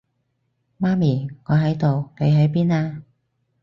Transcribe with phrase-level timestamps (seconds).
[0.79, 3.03] 媽咪，我喺度，你喺邊啊？